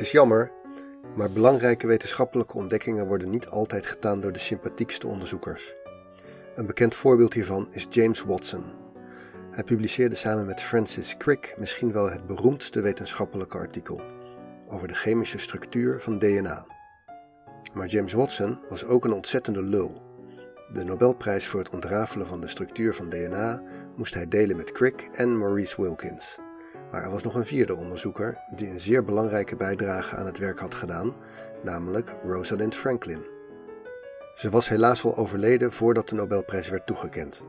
Het 0.00 0.08
is 0.08 0.14
jammer, 0.14 0.52
maar 1.16 1.30
belangrijke 1.30 1.86
wetenschappelijke 1.86 2.56
ontdekkingen 2.56 3.06
worden 3.06 3.30
niet 3.30 3.48
altijd 3.48 3.86
gedaan 3.86 4.20
door 4.20 4.32
de 4.32 4.38
sympathiekste 4.38 5.06
onderzoekers. 5.06 5.74
Een 6.54 6.66
bekend 6.66 6.94
voorbeeld 6.94 7.34
hiervan 7.34 7.68
is 7.70 7.86
James 7.90 8.22
Watson. 8.22 8.64
Hij 9.50 9.64
publiceerde 9.64 10.14
samen 10.14 10.46
met 10.46 10.62
Francis 10.62 11.16
Crick 11.16 11.54
misschien 11.58 11.92
wel 11.92 12.10
het 12.10 12.26
beroemdste 12.26 12.80
wetenschappelijke 12.80 13.58
artikel 13.58 14.00
over 14.68 14.88
de 14.88 14.94
chemische 14.94 15.38
structuur 15.38 16.00
van 16.00 16.18
DNA. 16.18 16.66
Maar 17.74 17.86
James 17.86 18.12
Watson 18.12 18.58
was 18.68 18.84
ook 18.84 19.04
een 19.04 19.12
ontzettende 19.12 19.62
lul. 19.62 20.02
De 20.72 20.84
Nobelprijs 20.84 21.46
voor 21.46 21.60
het 21.60 21.70
ontrafelen 21.70 22.26
van 22.26 22.40
de 22.40 22.48
structuur 22.48 22.94
van 22.94 23.08
DNA 23.08 23.62
moest 23.96 24.14
hij 24.14 24.28
delen 24.28 24.56
met 24.56 24.72
Crick 24.72 25.08
en 25.12 25.38
Maurice 25.38 25.82
Wilkins. 25.82 26.38
Maar 26.90 27.02
er 27.02 27.10
was 27.10 27.22
nog 27.22 27.34
een 27.34 27.46
vierde 27.46 27.74
onderzoeker 27.74 28.38
die 28.54 28.68
een 28.68 28.80
zeer 28.80 29.04
belangrijke 29.04 29.56
bijdrage 29.56 30.16
aan 30.16 30.26
het 30.26 30.38
werk 30.38 30.58
had 30.58 30.74
gedaan, 30.74 31.14
namelijk 31.62 32.14
Rosalind 32.24 32.74
Franklin. 32.74 33.24
Ze 34.34 34.50
was 34.50 34.68
helaas 34.68 35.04
al 35.04 35.16
overleden 35.16 35.72
voordat 35.72 36.08
de 36.08 36.14
Nobelprijs 36.14 36.68
werd 36.68 36.86
toegekend. 36.86 37.44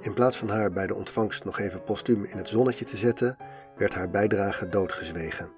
In 0.00 0.14
plaats 0.14 0.36
van 0.36 0.48
haar 0.48 0.72
bij 0.72 0.86
de 0.86 0.94
ontvangst 0.94 1.44
nog 1.44 1.58
even 1.58 1.84
postuum 1.84 2.24
in 2.24 2.36
het 2.36 2.48
zonnetje 2.48 2.84
te 2.84 2.96
zetten, 2.96 3.36
werd 3.76 3.94
haar 3.94 4.10
bijdrage 4.10 4.68
doodgezwegen. 4.68 5.50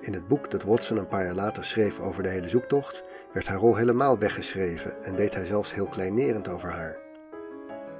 In 0.00 0.14
het 0.14 0.28
boek 0.28 0.50
dat 0.50 0.62
Watson 0.62 0.96
een 0.96 1.08
paar 1.08 1.24
jaar 1.24 1.34
later 1.34 1.64
schreef 1.64 2.00
over 2.00 2.22
de 2.22 2.28
hele 2.28 2.48
zoektocht, 2.48 3.04
werd 3.32 3.46
haar 3.46 3.58
rol 3.58 3.76
helemaal 3.76 4.18
weggeschreven 4.18 5.02
en 5.02 5.16
deed 5.16 5.34
hij 5.34 5.44
zelfs 5.44 5.74
heel 5.74 5.88
kleinerend 5.88 6.48
over 6.48 6.70
haar. 6.70 6.96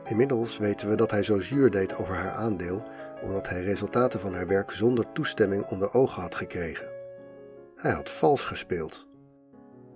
Inmiddels 0.05 0.59
weten 0.59 0.89
we 0.89 0.95
dat 0.95 1.11
hij 1.11 1.23
zo 1.23 1.41
zuur 1.41 1.70
deed 1.70 1.97
over 1.97 2.14
haar 2.14 2.31
aandeel, 2.31 2.83
omdat 3.23 3.48
hij 3.48 3.62
resultaten 3.62 4.20
van 4.20 4.34
haar 4.34 4.47
werk 4.47 4.70
zonder 4.70 5.12
toestemming 5.12 5.67
onder 5.67 5.95
ogen 5.95 6.23
had 6.23 6.34
gekregen. 6.34 6.91
Hij 7.77 7.92
had 7.92 8.11
vals 8.11 8.45
gespeeld. 8.45 9.06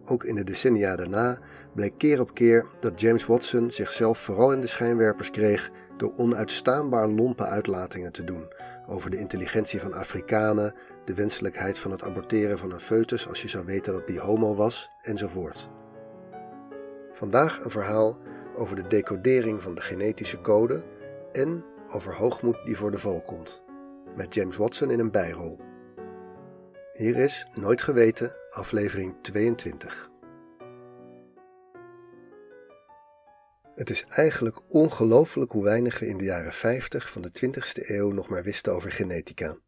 Ook 0.05 0.25
in 0.25 0.35
de 0.35 0.45
decennia 0.45 0.97
daarna 0.97 1.39
bleek 1.75 1.99
keer 1.99 2.21
op 2.21 2.35
keer 2.35 2.67
dat 2.81 3.01
James 3.01 3.27
Watson 3.27 3.71
zichzelf 3.71 4.19
vooral 4.19 4.53
in 4.53 4.61
de 4.61 4.67
schijnwerpers 4.67 5.31
kreeg 5.31 5.71
door 5.97 6.13
onuitstaanbaar 6.17 7.09
lompe 7.09 7.45
uitlatingen 7.45 8.13
te 8.13 8.25
doen 8.25 8.49
over 8.87 9.11
de 9.11 9.19
intelligentie 9.19 9.81
van 9.81 9.93
Afrikanen, 9.93 10.75
de 11.05 11.15
wenselijkheid 11.15 11.79
van 11.79 11.91
het 11.91 12.03
aborteren 12.03 12.59
van 12.59 12.73
een 12.73 12.81
foetus 12.81 13.29
als 13.29 13.43
je 13.43 13.49
zou 13.49 13.65
weten 13.65 13.93
dat 13.93 14.07
die 14.07 14.21
homo 14.21 14.55
was, 14.55 14.89
enzovoort. 15.03 15.71
Vandaag 17.11 17.65
een 17.65 17.71
verhaal 17.71 18.19
over 18.55 18.77
de 18.77 18.87
decodering 18.87 19.63
van 19.63 19.75
de 19.75 19.81
genetische 19.81 20.41
code 20.41 20.85
en 21.33 21.65
over 21.89 22.15
hoogmoed 22.15 22.56
die 22.65 22.77
voor 22.77 22.91
de 22.91 22.98
val 22.98 23.23
komt, 23.23 23.62
met 24.17 24.34
James 24.34 24.56
Watson 24.56 24.91
in 24.91 24.98
een 24.98 25.11
bijrol. 25.11 25.59
Hier 26.93 27.17
is 27.17 27.47
Nooit 27.55 27.83
Geweten, 27.83 28.37
aflevering 28.51 29.15
22. 29.23 30.11
Het 33.75 33.91
is 33.91 34.05
eigenlijk 34.05 34.61
ongelooflijk 34.69 35.53
hoe 35.53 35.65
weinig 35.65 35.98
we 35.98 36.06
in 36.06 36.17
de 36.17 36.25
jaren 36.25 36.53
50 36.53 37.11
van 37.11 37.23
de 37.23 37.31
20ste 37.31 37.89
eeuw 37.89 38.11
nog 38.11 38.28
maar 38.28 38.43
wisten 38.43 38.73
over 38.73 38.93
genetica. 38.93 39.59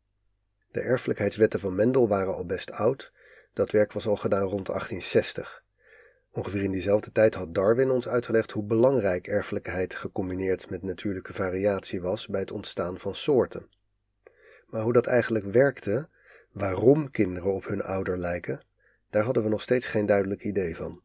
De 0.71 0.81
erfelijkheidswetten 0.81 1.61
van 1.61 1.75
Mendel 1.75 2.09
waren 2.09 2.35
al 2.35 2.47
best 2.47 2.71
oud, 2.71 3.13
dat 3.53 3.71
werk 3.71 3.93
was 3.93 4.07
al 4.07 4.17
gedaan 4.17 4.43
rond 4.43 4.67
1860. 4.67 5.63
Ongeveer 6.31 6.63
in 6.63 6.73
diezelfde 6.73 7.13
tijd 7.13 7.35
had 7.35 7.55
Darwin 7.55 7.91
ons 7.91 8.09
uitgelegd 8.09 8.51
hoe 8.51 8.63
belangrijk 8.63 9.27
erfelijkheid 9.27 9.95
gecombineerd 9.95 10.71
met 10.71 10.83
natuurlijke 10.83 11.33
variatie 11.33 12.01
was 12.01 12.27
bij 12.27 12.41
het 12.41 12.53
ontstaan 12.53 12.99
van 12.99 13.15
soorten. 13.15 13.69
Maar 14.67 14.83
hoe 14.83 14.93
dat 14.93 15.07
eigenlijk 15.07 15.45
werkte, 15.45 16.09
waarom 16.53 17.11
kinderen 17.11 17.53
op 17.53 17.67
hun 17.67 17.83
ouder 17.83 18.19
lijken, 18.19 18.65
daar 19.11 19.25
hadden 19.25 19.43
we 19.43 19.49
nog 19.49 19.63
steeds 19.63 19.87
geen 19.87 20.07
duidelijk 20.07 20.45
idee 20.45 20.77
van. 20.77 21.03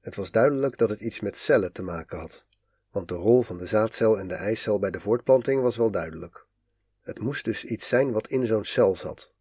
Het 0.00 0.14
was 0.14 0.30
duidelijk 0.30 0.78
dat 0.78 0.90
het 0.90 1.00
iets 1.00 1.20
met 1.20 1.36
cellen 1.36 1.72
te 1.72 1.82
maken 1.82 2.18
had, 2.18 2.46
want 2.90 3.08
de 3.08 3.14
rol 3.14 3.42
van 3.42 3.58
de 3.58 3.66
zaadcel 3.66 4.18
en 4.18 4.28
de 4.28 4.34
eicel 4.34 4.78
bij 4.78 4.90
de 4.90 5.00
voortplanting 5.00 5.62
was 5.62 5.76
wel 5.76 5.90
duidelijk. 5.90 6.46
Het 7.02 7.20
moest 7.20 7.44
dus 7.44 7.64
iets 7.64 7.88
zijn 7.88 8.12
wat 8.12 8.28
in 8.28 8.46
zo'n 8.46 8.64
cel 8.64 8.96
zat. 8.96 9.32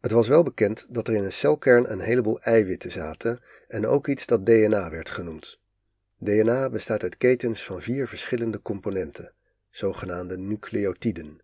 Het 0.00 0.10
was 0.10 0.28
wel 0.28 0.42
bekend 0.42 0.86
dat 0.88 1.08
er 1.08 1.14
in 1.14 1.24
een 1.24 1.32
celkern 1.32 1.92
een 1.92 2.00
heleboel 2.00 2.40
eiwitten 2.40 2.90
zaten 2.90 3.38
en 3.68 3.86
ook 3.86 4.08
iets 4.08 4.26
dat 4.26 4.46
DNA 4.46 4.90
werd 4.90 5.10
genoemd. 5.10 5.60
DNA 6.18 6.70
bestaat 6.70 7.02
uit 7.02 7.16
ketens 7.16 7.64
van 7.64 7.82
vier 7.82 8.08
verschillende 8.08 8.62
componenten, 8.62 9.32
zogenaamde 9.70 10.38
nucleotiden. 10.38 11.40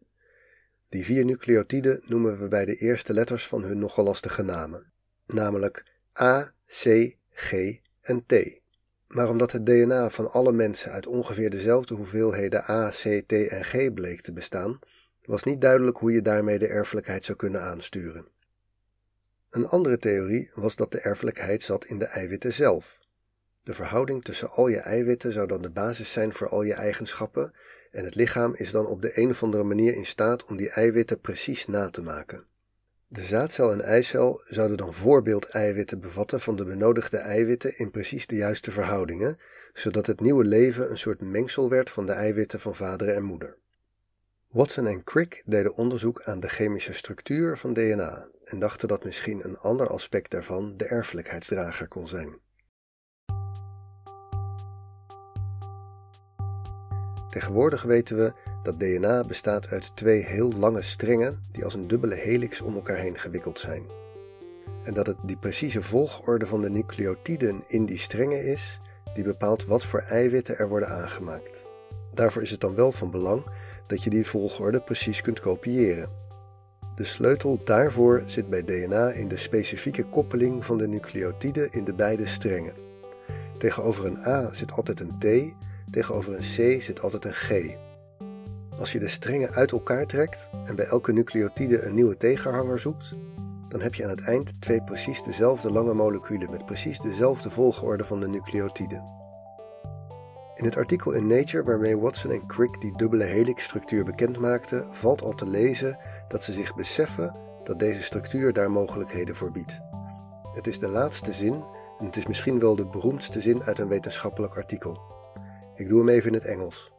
Die 0.88 1.04
vier 1.04 1.24
nucleotiden 1.24 2.02
noemen 2.04 2.38
we 2.38 2.48
bij 2.48 2.64
de 2.64 2.76
eerste 2.76 3.12
letters 3.12 3.46
van 3.46 3.62
hun 3.62 3.78
nogal 3.78 4.04
lastige 4.04 4.42
namen, 4.42 4.92
namelijk 5.26 5.84
A, 6.20 6.52
C, 6.66 7.14
G 7.30 7.78
en 8.00 8.24
T. 8.26 8.60
Maar 9.08 9.28
omdat 9.28 9.52
het 9.52 9.66
DNA 9.66 10.10
van 10.10 10.30
alle 10.30 10.52
mensen 10.52 10.90
uit 10.90 11.06
ongeveer 11.06 11.50
dezelfde 11.50 11.94
hoeveelheden 11.94 12.70
A, 12.70 12.88
C, 12.88 13.22
T 13.26 13.32
en 13.32 13.64
G 13.64 13.92
bleek 13.94 14.20
te 14.20 14.32
bestaan, 14.32 14.78
was 15.24 15.42
niet 15.42 15.60
duidelijk 15.60 15.96
hoe 15.98 16.12
je 16.12 16.22
daarmee 16.22 16.58
de 16.58 16.68
erfelijkheid 16.68 17.24
zou 17.24 17.38
kunnen 17.38 17.62
aansturen. 17.62 18.34
Een 19.56 19.68
andere 19.68 19.98
theorie 19.98 20.50
was 20.54 20.76
dat 20.76 20.92
de 20.92 21.00
erfelijkheid 21.00 21.62
zat 21.62 21.84
in 21.84 21.98
de 21.98 22.04
eiwitten 22.04 22.52
zelf. 22.52 23.00
De 23.62 23.72
verhouding 23.72 24.24
tussen 24.24 24.50
al 24.50 24.68
je 24.68 24.78
eiwitten 24.78 25.32
zou 25.32 25.46
dan 25.46 25.62
de 25.62 25.70
basis 25.70 26.12
zijn 26.12 26.32
voor 26.32 26.48
al 26.48 26.62
je 26.62 26.72
eigenschappen 26.72 27.52
en 27.90 28.04
het 28.04 28.14
lichaam 28.14 28.54
is 28.54 28.70
dan 28.70 28.86
op 28.86 29.02
de 29.02 29.18
een 29.18 29.30
of 29.30 29.42
andere 29.42 29.64
manier 29.64 29.94
in 29.94 30.06
staat 30.06 30.44
om 30.44 30.56
die 30.56 30.70
eiwitten 30.70 31.20
precies 31.20 31.66
na 31.66 31.90
te 31.90 32.02
maken. 32.02 32.46
De 33.06 33.22
zaadcel 33.22 33.72
en 33.72 33.80
eicel 33.80 34.40
zouden 34.44 34.76
dan 34.76 34.94
voorbeeld-eiwitten 34.94 36.00
bevatten 36.00 36.40
van 36.40 36.56
de 36.56 36.64
benodigde 36.64 37.18
eiwitten 37.18 37.78
in 37.78 37.90
precies 37.90 38.26
de 38.26 38.36
juiste 38.36 38.70
verhoudingen, 38.70 39.36
zodat 39.72 40.06
het 40.06 40.20
nieuwe 40.20 40.44
leven 40.44 40.90
een 40.90 40.98
soort 40.98 41.20
mengsel 41.20 41.70
werd 41.70 41.90
van 41.90 42.06
de 42.06 42.12
eiwitten 42.12 42.60
van 42.60 42.74
vader 42.74 43.08
en 43.08 43.22
moeder. 43.22 43.56
Watson 44.56 44.86
en 44.86 45.04
Crick 45.04 45.42
deden 45.46 45.76
onderzoek 45.76 46.22
aan 46.22 46.40
de 46.40 46.48
chemische 46.48 46.92
structuur 46.92 47.58
van 47.58 47.72
DNA 47.72 48.26
en 48.44 48.58
dachten 48.58 48.88
dat 48.88 49.04
misschien 49.04 49.44
een 49.44 49.58
ander 49.58 49.88
aspect 49.88 50.30
daarvan 50.30 50.76
de 50.76 50.84
erfelijkheidsdrager 50.84 51.88
kon 51.88 52.08
zijn. 52.08 52.38
Tegenwoordig 57.30 57.82
weten 57.82 58.16
we 58.16 58.32
dat 58.62 58.80
DNA 58.80 59.24
bestaat 59.24 59.68
uit 59.68 59.96
twee 59.96 60.24
heel 60.24 60.52
lange 60.52 60.82
strengen 60.82 61.42
die 61.52 61.64
als 61.64 61.74
een 61.74 61.88
dubbele 61.88 62.14
helix 62.14 62.60
om 62.60 62.74
elkaar 62.74 62.96
heen 62.96 63.18
gewikkeld 63.18 63.58
zijn. 63.58 63.82
En 64.84 64.94
dat 64.94 65.06
het 65.06 65.16
die 65.22 65.38
precieze 65.38 65.82
volgorde 65.82 66.46
van 66.46 66.62
de 66.62 66.70
nucleotiden 66.70 67.62
in 67.66 67.84
die 67.84 67.98
strengen 67.98 68.44
is 68.44 68.80
die 69.14 69.24
bepaalt 69.24 69.64
wat 69.64 69.84
voor 69.84 70.00
eiwitten 70.00 70.58
er 70.58 70.68
worden 70.68 70.88
aangemaakt. 70.88 71.64
Daarvoor 72.16 72.42
is 72.42 72.50
het 72.50 72.60
dan 72.60 72.74
wel 72.74 72.92
van 72.92 73.10
belang 73.10 73.44
dat 73.86 74.02
je 74.02 74.10
die 74.10 74.26
volgorde 74.26 74.80
precies 74.80 75.20
kunt 75.20 75.40
kopiëren. 75.40 76.08
De 76.94 77.04
sleutel 77.04 77.60
daarvoor 77.64 78.22
zit 78.26 78.50
bij 78.50 78.62
DNA 78.62 79.10
in 79.10 79.28
de 79.28 79.36
specifieke 79.36 80.04
koppeling 80.04 80.64
van 80.64 80.78
de 80.78 80.88
nucleotiden 80.88 81.70
in 81.70 81.84
de 81.84 81.94
beide 81.94 82.26
strengen. 82.26 82.74
Tegenover 83.58 84.06
een 84.06 84.26
A 84.26 84.54
zit 84.54 84.72
altijd 84.72 85.00
een 85.00 85.18
T, 85.18 85.54
tegenover 85.90 86.32
een 86.32 86.76
C 86.78 86.82
zit 86.82 87.00
altijd 87.00 87.24
een 87.24 87.34
G. 87.34 87.74
Als 88.78 88.92
je 88.92 88.98
de 88.98 89.08
strengen 89.08 89.54
uit 89.54 89.72
elkaar 89.72 90.06
trekt 90.06 90.48
en 90.64 90.76
bij 90.76 90.84
elke 90.84 91.12
nucleotide 91.12 91.82
een 91.82 91.94
nieuwe 91.94 92.16
tegenhanger 92.16 92.78
zoekt, 92.78 93.14
dan 93.68 93.80
heb 93.80 93.94
je 93.94 94.04
aan 94.04 94.10
het 94.10 94.24
eind 94.24 94.60
twee 94.60 94.82
precies 94.82 95.22
dezelfde 95.22 95.72
lange 95.72 95.94
moleculen 95.94 96.50
met 96.50 96.64
precies 96.64 97.00
dezelfde 97.00 97.50
volgorde 97.50 98.04
van 98.04 98.20
de 98.20 98.28
nucleotiden. 98.28 99.25
In 100.56 100.64
het 100.64 100.76
artikel 100.76 101.12
in 101.12 101.26
Nature 101.26 101.64
waarmee 101.64 101.98
Watson 101.98 102.30
en 102.30 102.46
Crick 102.46 102.80
die 102.80 102.96
dubbele 102.96 103.24
helixstructuur 103.24 104.04
bekend 104.04 104.38
maakten, 104.38 104.94
valt 104.94 105.22
al 105.22 105.34
te 105.34 105.46
lezen 105.46 105.98
dat 106.28 106.44
ze 106.44 106.52
zich 106.52 106.74
beseffen 106.74 107.36
dat 107.64 107.78
deze 107.78 108.02
structuur 108.02 108.52
daar 108.52 108.70
mogelijkheden 108.70 109.34
voor 109.34 109.52
biedt. 109.52 109.80
Het 110.52 110.66
is 110.66 110.78
de 110.78 110.88
laatste 110.88 111.32
zin 111.32 111.64
en 111.98 112.04
het 112.04 112.16
is 112.16 112.26
misschien 112.26 112.58
wel 112.58 112.76
de 112.76 112.86
beroemdste 112.86 113.40
zin 113.40 113.62
uit 113.62 113.78
een 113.78 113.88
wetenschappelijk 113.88 114.56
artikel. 114.56 115.00
Ik 115.74 115.88
doe 115.88 115.98
hem 115.98 116.08
even 116.08 116.28
in 116.28 116.34
het 116.34 116.44
Engels. 116.44 116.92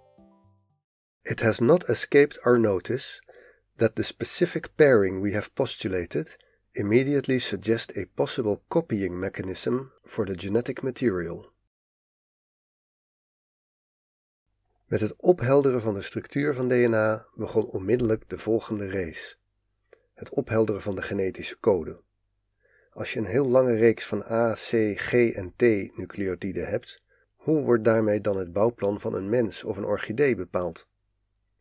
It 1.22 1.40
has 1.40 1.60
not 1.60 1.84
escaped 1.84 2.42
our 2.44 2.60
notice 2.60 3.24
that 3.76 3.96
the 3.96 4.04
specific 4.04 4.76
pairing 4.76 5.22
we 5.22 5.34
have 5.34 5.52
postulated 5.54 6.38
immediately 6.72 7.40
suggests 7.40 7.98
a 7.98 8.06
possible 8.14 8.62
copying 8.68 9.20
mechanism 9.20 9.78
for 10.02 10.26
the 10.26 10.38
genetic 10.38 10.82
material. 10.82 11.56
Met 14.88 15.02
het 15.02 15.16
ophelderen 15.18 15.82
van 15.82 15.94
de 15.94 16.02
structuur 16.02 16.54
van 16.54 16.68
DNA 16.68 17.28
begon 17.34 17.66
onmiddellijk 17.66 18.30
de 18.30 18.38
volgende 18.38 18.90
race: 18.90 19.36
het 20.14 20.30
ophelderen 20.30 20.82
van 20.82 20.96
de 20.96 21.02
genetische 21.02 21.60
code. 21.60 22.02
Als 22.92 23.14
je 23.14 23.20
een 23.20 23.26
heel 23.26 23.48
lange 23.48 23.76
reeks 23.76 24.06
van 24.06 24.24
A, 24.30 24.54
C, 24.54 24.94
G 24.96 25.14
en 25.14 25.54
T 25.56 25.62
nucleotiden 25.98 26.68
hebt, 26.68 27.04
hoe 27.36 27.62
wordt 27.62 27.84
daarmee 27.84 28.22
dan 28.22 28.38
het 28.38 28.54
bouwplan 28.54 29.00
van 29.00 29.14
een 29.14 29.30
mens 29.30 29.64
of 29.64 29.78
een 29.78 29.86
orchidee 29.86 30.36
bepaald? 30.36 30.88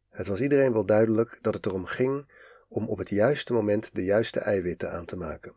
Het 0.08 0.26
was 0.26 0.40
iedereen 0.40 0.72
wel 0.72 0.86
duidelijk 0.86 1.38
dat 1.40 1.54
het 1.54 1.66
erom 1.66 1.84
ging 1.84 2.30
om 2.68 2.88
op 2.88 2.98
het 2.98 3.08
juiste 3.08 3.52
moment 3.52 3.94
de 3.94 4.04
juiste 4.04 4.40
eiwitten 4.40 4.92
aan 4.92 5.04
te 5.04 5.16
maken. 5.16 5.54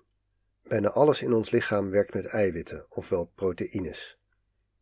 Bijna 0.64 0.90
alles 0.90 1.22
in 1.22 1.34
ons 1.34 1.52
lichaam 1.52 1.90
werkt 1.90 2.14
met 2.14 2.26
eiwitten, 2.26 2.86
ofwel 2.90 3.32
proteïnes. 3.36 4.20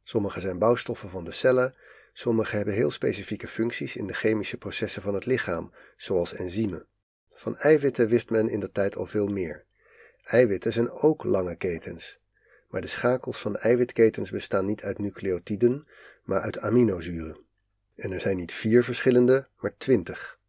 Sommige 0.03 0.39
zijn 0.39 0.59
bouwstoffen 0.59 1.09
van 1.09 1.23
de 1.23 1.31
cellen, 1.31 1.75
sommige 2.19 2.55
hebben 2.55 2.73
heel 2.73 2.91
specifieke 2.91 3.47
functies 3.47 3.95
in 3.95 4.07
de 4.07 4.13
chemische 4.13 4.57
processen 4.57 5.01
van 5.01 5.13
het 5.13 5.25
lichaam, 5.25 5.71
zoals 5.97 6.33
enzymen. 6.33 6.85
Van 7.29 7.57
eiwitten 7.57 8.07
wist 8.07 8.29
men 8.29 8.49
in 8.49 8.59
de 8.59 8.71
tijd 8.71 8.95
al 8.95 9.05
veel 9.05 9.27
meer. 9.27 9.65
Eiwitten 10.23 10.73
zijn 10.73 10.91
ook 10.91 11.23
lange 11.23 11.55
ketens. 11.55 12.19
Maar 12.69 12.81
de 12.81 12.87
schakels 12.87 13.37
van 13.37 13.55
eiwitketens 13.55 14.31
bestaan 14.31 14.65
niet 14.65 14.83
uit 14.83 14.99
nucleotiden, 14.99 15.87
maar 16.23 16.41
uit 16.41 16.59
aminozuren. 16.59 17.39
En 17.95 18.11
er 18.11 18.21
zijn 18.21 18.37
niet 18.37 18.53
vier 18.53 18.83
verschillende, 18.83 19.47
maar 19.57 19.77
twintig. 19.77 20.39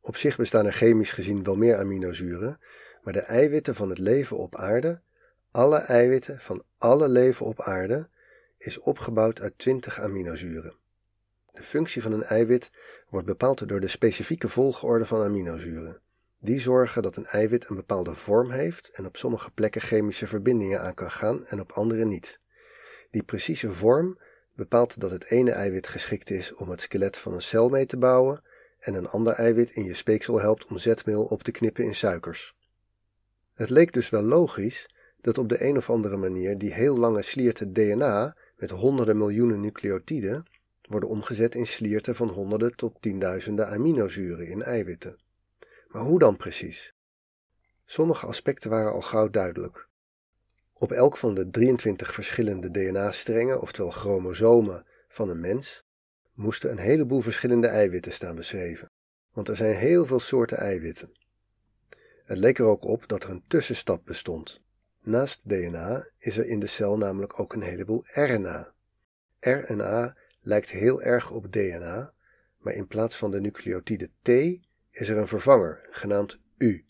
Op 0.00 0.16
zich 0.16 0.36
bestaan 0.36 0.66
er 0.66 0.72
chemisch 0.72 1.10
gezien 1.10 1.42
wel 1.42 1.56
meer 1.56 1.76
aminozuren, 1.76 2.60
maar 3.02 3.12
de 3.12 3.20
eiwitten 3.22 3.74
van 3.74 3.88
het 3.88 3.98
leven 3.98 4.36
op 4.36 4.56
aarde, 4.56 5.00
alle 5.50 5.78
eiwitten 5.78 6.38
van 6.38 6.62
alle 6.78 7.08
leven 7.08 7.46
op 7.46 7.60
aarde, 7.60 8.08
is 8.58 8.78
opgebouwd 8.78 9.40
uit 9.40 9.58
20 9.58 10.00
aminozuren. 10.00 10.74
De 11.52 11.62
functie 11.62 12.02
van 12.02 12.12
een 12.12 12.22
eiwit 12.22 12.70
wordt 13.08 13.26
bepaald 13.26 13.68
door 13.68 13.80
de 13.80 13.88
specifieke 13.88 14.48
volgorde 14.48 15.06
van 15.06 15.22
aminozuren. 15.22 16.00
Die 16.40 16.60
zorgen 16.60 17.02
dat 17.02 17.16
een 17.16 17.26
eiwit 17.26 17.68
een 17.68 17.76
bepaalde 17.76 18.14
vorm 18.14 18.50
heeft 18.50 18.90
en 18.90 19.06
op 19.06 19.16
sommige 19.16 19.50
plekken 19.50 19.80
chemische 19.80 20.26
verbindingen 20.26 20.80
aan 20.80 20.94
kan 20.94 21.10
gaan 21.10 21.46
en 21.46 21.60
op 21.60 21.72
andere 21.72 22.04
niet. 22.04 22.38
Die 23.10 23.22
precieze 23.22 23.72
vorm 23.72 24.18
bepaalt 24.54 25.00
dat 25.00 25.10
het 25.10 25.24
ene 25.24 25.50
eiwit 25.50 25.86
geschikt 25.86 26.30
is 26.30 26.54
om 26.54 26.68
het 26.68 26.80
skelet 26.80 27.16
van 27.16 27.34
een 27.34 27.42
cel 27.42 27.68
mee 27.68 27.86
te 27.86 27.96
bouwen 27.96 28.42
en 28.78 28.94
een 28.94 29.08
ander 29.08 29.32
eiwit 29.32 29.70
in 29.70 29.84
je 29.84 29.94
speeksel 29.94 30.40
helpt 30.40 30.66
om 30.66 30.78
zetmeel 30.78 31.24
op 31.24 31.42
te 31.42 31.50
knippen 31.50 31.84
in 31.84 31.94
suikers. 31.94 32.56
Het 33.54 33.70
leek 33.70 33.92
dus 33.92 34.10
wel 34.10 34.22
logisch 34.22 34.88
dat 35.20 35.38
op 35.38 35.48
de 35.48 35.64
een 35.64 35.76
of 35.76 35.90
andere 35.90 36.16
manier 36.16 36.58
die 36.58 36.72
heel 36.72 36.98
lange 36.98 37.22
slierten 37.22 37.72
DNA 37.72 38.36
met 38.58 38.70
honderden 38.70 39.16
miljoenen 39.16 39.60
nucleotiden 39.60 40.46
worden 40.82 41.08
omgezet 41.08 41.54
in 41.54 41.66
slierten 41.66 42.14
van 42.14 42.28
honderden 42.28 42.76
tot 42.76 42.96
tienduizenden 43.00 43.68
aminozuren 43.68 44.46
in 44.46 44.62
eiwitten. 44.62 45.16
Maar 45.88 46.02
hoe 46.02 46.18
dan 46.18 46.36
precies? 46.36 46.94
Sommige 47.84 48.26
aspecten 48.26 48.70
waren 48.70 48.92
al 48.92 49.02
gauw 49.02 49.28
duidelijk. 49.28 49.88
Op 50.72 50.92
elk 50.92 51.16
van 51.16 51.34
de 51.34 51.50
23 51.50 52.14
verschillende 52.14 52.70
DNA-strengen, 52.70 53.60
oftewel 53.60 53.90
chromosomen, 53.90 54.86
van 55.08 55.28
een 55.28 55.40
mens, 55.40 55.84
moesten 56.32 56.70
een 56.70 56.78
heleboel 56.78 57.20
verschillende 57.20 57.66
eiwitten 57.66 58.12
staan 58.12 58.36
beschreven, 58.36 58.90
want 59.32 59.48
er 59.48 59.56
zijn 59.56 59.76
heel 59.76 60.06
veel 60.06 60.20
soorten 60.20 60.58
eiwitten. 60.58 61.12
Het 62.24 62.38
leek 62.38 62.58
er 62.58 62.64
ook 62.64 62.84
op 62.84 63.08
dat 63.08 63.24
er 63.24 63.30
een 63.30 63.44
tussenstap 63.48 64.04
bestond. 64.04 64.60
Naast 65.08 65.48
DNA 65.48 66.06
is 66.18 66.36
er 66.36 66.46
in 66.46 66.60
de 66.60 66.66
cel 66.66 66.98
namelijk 66.98 67.40
ook 67.40 67.52
een 67.52 67.62
heleboel 67.62 68.04
RNA. 68.06 68.74
RNA 69.40 70.16
lijkt 70.40 70.70
heel 70.70 71.02
erg 71.02 71.30
op 71.30 71.52
DNA, 71.52 72.12
maar 72.58 72.72
in 72.72 72.86
plaats 72.86 73.16
van 73.16 73.30
de 73.30 73.40
nucleotide 73.40 74.10
T 74.22 74.28
is 74.90 75.08
er 75.08 75.16
een 75.16 75.28
vervanger, 75.28 75.86
genaamd 75.90 76.38
U. 76.58 76.84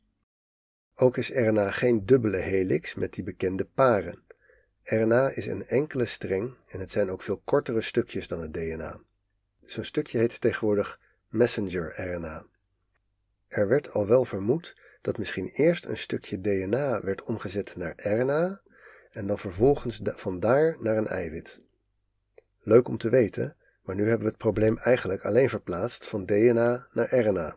Ook 0.95 1.17
is 1.17 1.31
RNA 1.31 1.71
geen 1.71 2.07
dubbele 2.07 2.37
helix 2.37 2.95
met 2.95 3.13
die 3.13 3.25
bekende 3.25 3.65
paren. 3.65 4.23
RNA 4.83 5.29
is 5.29 5.47
een 5.47 5.67
enkele 5.67 6.05
streng 6.05 6.55
en 6.67 6.81
het 6.81 6.91
zijn 6.91 7.11
ook 7.11 7.23
veel 7.23 7.41
kortere 7.45 7.81
stukjes 7.81 8.29
dan 8.29 8.41
het 8.41 8.53
DNA. 8.53 9.01
Zo'n 9.65 9.85
stukje 9.85 10.19
heet 10.19 10.41
tegenwoordig 10.41 11.01
messenger 11.29 12.01
RNA. 12.01 12.47
Er 13.49 13.69
werd 13.69 13.91
al 13.91 14.07
wel 14.07 14.25
vermoed 14.25 14.75
dat 15.01 15.19
misschien 15.19 15.47
eerst 15.47 15.85
een 15.85 15.99
stukje 15.99 16.41
DNA 16.41 17.01
werd 17.01 17.23
omgezet 17.23 17.77
naar 17.77 17.93
RNA 17.97 18.61
en 19.11 19.27
dan 19.27 19.39
vervolgens 19.39 20.01
vandaar 20.03 20.77
naar 20.81 20.97
een 20.97 21.07
eiwit. 21.07 21.63
Leuk 22.61 22.89
om 22.89 22.99
te 22.99 23.09
weten, 23.09 23.57
maar 23.83 23.95
nu 23.97 24.03
hebben 24.03 24.23
we 24.23 24.29
het 24.29 24.39
probleem 24.39 24.79
eigenlijk 24.79 25.25
alleen 25.25 25.49
verplaatst 25.49 26.07
van 26.07 26.27
DNA 26.27 26.89
naar 26.93 27.15
RNA. 27.19 27.57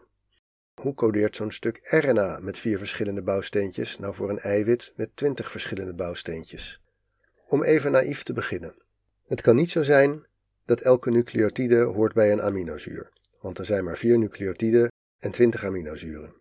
Hoe 0.74 0.94
codeert 0.94 1.36
zo'n 1.36 1.52
stuk 1.52 1.80
RNA 1.82 2.40
met 2.40 2.58
vier 2.58 2.78
verschillende 2.78 3.24
bouwsteentjes 3.24 3.98
nou 3.98 4.14
voor 4.14 4.30
een 4.30 4.40
eiwit 4.40 4.94
met 4.96 5.16
twintig 5.16 5.52
verschillende 5.52 5.94
bouwsteentjes? 5.94 6.82
Om 7.48 7.64
even 7.64 7.92
naïef 7.92 8.24
te 8.24 8.34
beginnen. 8.34 8.76
Het 9.26 9.42
kan 9.42 9.56
niet 9.56 9.70
zo 9.70 9.84
zijn 9.84 10.26
dat 10.66 10.82
elke 10.82 11.12
nucleotide 11.12 11.82
hoort 11.82 12.14
bij 12.14 12.32
een 12.32 12.42
aminozuur, 12.42 13.12
want 13.42 13.58
er 13.58 13.66
zijn 13.66 13.84
maar 13.84 13.98
vier 13.98 14.18
nucleotiden 14.18 14.92
en 15.20 15.32
twintig 15.32 15.66
aminozuren. 15.66 16.41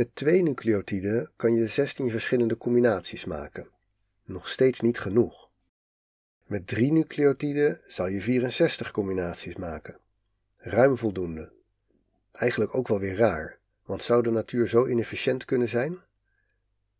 Met 0.00 0.14
twee 0.14 0.42
nucleotiden 0.42 1.30
kan 1.36 1.54
je 1.54 1.66
16 1.66 2.10
verschillende 2.10 2.56
combinaties 2.56 3.24
maken. 3.24 3.68
Nog 4.24 4.48
steeds 4.48 4.80
niet 4.80 4.98
genoeg. 4.98 5.50
Met 6.46 6.66
drie 6.66 6.92
nucleotiden 6.92 7.80
zou 7.86 8.10
je 8.10 8.20
64 8.20 8.90
combinaties 8.90 9.56
maken. 9.56 9.98
Ruim 10.56 10.96
voldoende. 10.96 11.52
Eigenlijk 12.32 12.74
ook 12.74 12.88
wel 12.88 12.98
weer 12.98 13.16
raar, 13.16 13.58
want 13.84 14.02
zou 14.02 14.22
de 14.22 14.30
natuur 14.30 14.68
zo 14.68 14.86
inefficiënt 14.86 15.44
kunnen 15.44 15.68
zijn? 15.68 15.98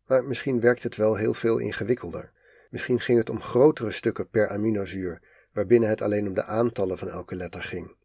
Maar 0.05 0.23
misschien 0.23 0.59
werkt 0.59 0.83
het 0.83 0.95
wel 0.95 1.15
heel 1.15 1.33
veel 1.33 1.57
ingewikkelder. 1.57 2.31
Misschien 2.69 2.99
ging 2.99 3.17
het 3.17 3.29
om 3.29 3.41
grotere 3.41 3.91
stukken 3.91 4.29
per 4.29 4.49
aminozuur, 4.49 5.21
waarbinnen 5.53 5.89
het 5.89 6.01
alleen 6.01 6.27
om 6.27 6.33
de 6.33 6.43
aantallen 6.43 6.97
van 6.97 7.09
elke 7.09 7.35
letter 7.35 7.63
ging. 7.63 7.95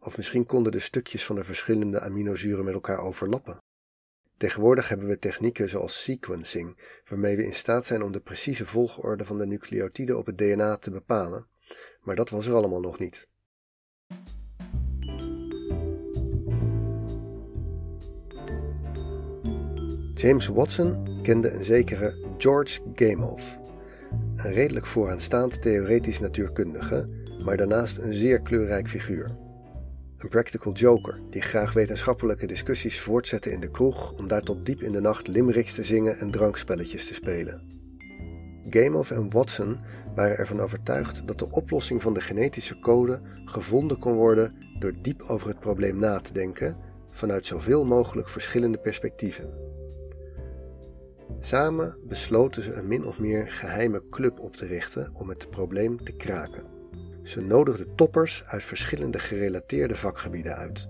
Of 0.00 0.16
misschien 0.16 0.46
konden 0.46 0.72
de 0.72 0.80
stukjes 0.80 1.24
van 1.24 1.36
de 1.36 1.44
verschillende 1.44 2.00
aminozuren 2.00 2.64
met 2.64 2.74
elkaar 2.74 2.98
overlappen. 2.98 3.64
Tegenwoordig 4.36 4.88
hebben 4.88 5.08
we 5.08 5.18
technieken 5.18 5.68
zoals 5.68 6.02
sequencing, 6.02 6.76
waarmee 7.04 7.36
we 7.36 7.44
in 7.44 7.54
staat 7.54 7.86
zijn 7.86 8.02
om 8.02 8.12
de 8.12 8.20
precieze 8.20 8.66
volgorde 8.66 9.24
van 9.24 9.38
de 9.38 9.46
nucleotiden 9.46 10.18
op 10.18 10.26
het 10.26 10.38
DNA 10.38 10.76
te 10.76 10.90
bepalen, 10.90 11.46
maar 12.00 12.16
dat 12.16 12.30
was 12.30 12.46
er 12.46 12.54
allemaal 12.54 12.80
nog 12.80 12.98
niet. 12.98 13.28
James 20.14 20.46
Watson 20.46 21.20
kende 21.22 21.50
een 21.50 21.64
zekere 21.64 22.34
George 22.38 22.80
Gamow, 22.94 23.38
een 24.36 24.52
redelijk 24.52 24.86
vooraanstaand 24.86 25.62
theoretisch 25.62 26.20
natuurkundige, 26.20 27.08
maar 27.44 27.56
daarnaast 27.56 27.98
een 27.98 28.14
zeer 28.14 28.38
kleurrijk 28.38 28.88
figuur. 28.88 29.45
Een 30.18 30.28
practical 30.28 30.72
joker 30.72 31.20
die 31.30 31.42
graag 31.42 31.72
wetenschappelijke 31.72 32.46
discussies 32.46 33.00
voortzette 33.00 33.50
in 33.50 33.60
de 33.60 33.70
kroeg 33.70 34.12
om 34.12 34.28
daar 34.28 34.42
tot 34.42 34.66
diep 34.66 34.82
in 34.82 34.92
de 34.92 35.00
nacht 35.00 35.28
limericks 35.28 35.74
te 35.74 35.84
zingen 35.84 36.18
en 36.18 36.30
drankspelletjes 36.30 37.06
te 37.06 37.14
spelen. 37.14 37.74
Gameoff 38.70 39.10
en 39.10 39.30
Watson 39.30 39.78
waren 40.14 40.36
ervan 40.36 40.60
overtuigd 40.60 41.26
dat 41.26 41.38
de 41.38 41.50
oplossing 41.50 42.02
van 42.02 42.14
de 42.14 42.20
genetische 42.20 42.78
code 42.78 43.20
gevonden 43.44 43.98
kon 43.98 44.14
worden 44.14 44.54
door 44.78 44.92
diep 45.02 45.22
over 45.22 45.48
het 45.48 45.60
probleem 45.60 45.98
na 45.98 46.20
te 46.20 46.32
denken 46.32 46.76
vanuit 47.10 47.46
zoveel 47.46 47.84
mogelijk 47.84 48.28
verschillende 48.28 48.78
perspectieven. 48.78 49.50
Samen 51.40 51.98
besloten 52.04 52.62
ze 52.62 52.72
een 52.72 52.88
min 52.88 53.06
of 53.06 53.18
meer 53.18 53.50
geheime 53.50 54.02
club 54.10 54.38
op 54.38 54.56
te 54.56 54.66
richten 54.66 55.10
om 55.14 55.28
het 55.28 55.50
probleem 55.50 56.04
te 56.04 56.12
kraken. 56.12 56.75
Ze 57.26 57.40
nodigden 57.40 57.94
toppers 57.94 58.44
uit 58.46 58.64
verschillende 58.64 59.18
gerelateerde 59.18 59.96
vakgebieden 59.96 60.56
uit. 60.56 60.88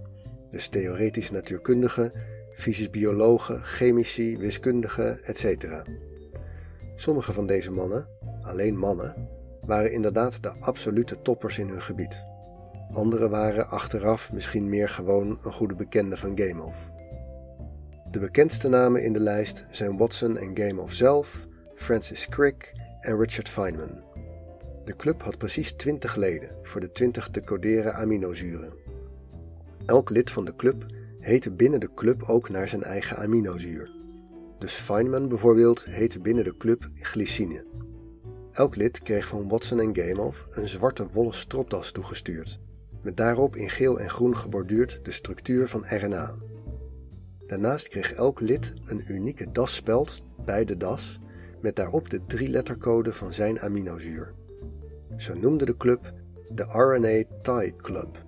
Dus 0.51 0.69
theoretisch 0.69 1.31
natuurkundigen, 1.31 2.13
fysisch 2.55 2.91
biologen, 2.91 3.63
chemici, 3.63 4.39
wiskundigen, 4.39 5.25
etc. 5.25 5.67
Sommige 6.97 7.33
van 7.33 7.47
deze 7.47 7.71
mannen, 7.71 8.09
alleen 8.43 8.79
mannen, 8.79 9.29
waren 9.61 9.93
inderdaad 9.93 10.43
de 10.43 10.53
absolute 10.61 11.23
toppers 11.23 11.59
in 11.59 11.69
hun 11.69 11.83
gebied. 11.83 12.25
Andere 12.93 13.29
waren 13.29 13.69
achteraf 13.69 14.33
misschien 14.33 14.69
meer 14.69 14.89
gewoon 14.89 15.39
een 15.43 15.53
goede 15.53 15.75
bekende 15.75 16.17
van 16.17 16.39
Gameoff. 16.39 16.93
De 18.11 18.21
bekendste 18.21 18.69
namen 18.69 19.05
in 19.05 19.13
de 19.13 19.21
lijst 19.21 19.65
zijn 19.71 19.97
Watson 19.97 20.39
en 20.39 20.57
Gameoff 20.57 20.95
zelf, 20.95 21.47
Francis 21.75 22.29
Crick 22.29 22.73
en 23.01 23.19
Richard 23.19 23.49
Feynman. 23.49 24.06
De 24.87 24.97
club 24.97 25.23
had 25.23 25.39
precies 25.39 25.73
20 25.73 26.17
leden 26.17 26.51
voor 26.63 26.81
de 26.81 26.93
20 26.93 27.29
te 27.29 27.41
coderen 27.41 27.95
aminozuren. 27.95 28.73
Elk 29.87 30.11
lid 30.11 30.31
van 30.31 30.45
de 30.45 30.57
club 30.57 30.87
heette 31.19 31.53
binnen 31.53 31.81
de 31.81 31.95
club 31.95 32.23
ook 32.23 32.49
naar 32.49 32.69
zijn 32.69 32.83
eigen 32.83 33.17
aminozuur. 33.17 33.91
Dus 34.59 34.73
Feynman 34.73 35.29
bijvoorbeeld 35.29 35.85
heette 35.85 36.21
binnen 36.21 36.45
de 36.45 36.57
club 36.57 36.89
glycine. 36.95 37.65
Elk 38.53 38.77
lid 38.77 39.03
kreeg 39.03 39.27
van 39.27 39.49
Watson 39.49 39.81
en 39.81 39.97
Gamow 39.97 40.35
een 40.51 40.69
zwarte 40.69 41.09
wollen 41.13 41.35
stropdas 41.35 41.91
toegestuurd, 41.91 42.61
met 43.03 43.17
daarop 43.17 43.57
in 43.57 43.71
geel 43.71 44.01
en 44.01 44.11
groen 44.11 44.37
geborduurd 44.37 45.01
de 45.03 45.11
structuur 45.11 45.69
van 45.69 45.85
RNA. 45.89 46.35
Daarnaast 47.47 47.89
kreeg 47.89 48.13
elk 48.13 48.41
lid 48.41 48.73
een 48.85 49.05
unieke 49.09 49.51
dasspeld 49.53 50.23
bij 50.45 50.65
de 50.65 50.77
das 50.77 51.19
met 51.61 51.77
daarop 51.77 52.11
de 52.11 52.21
drie 52.27 52.49
lettercode 52.49 53.13
van 53.13 53.33
zijn 53.33 53.61
aminozuur. 53.61 54.35
Zo 55.17 55.35
noemde 55.35 55.65
de 55.65 55.77
club 55.77 56.13
de 56.49 56.63
RNA 56.63 57.25
Tie 57.43 57.77
Club. 57.77 58.25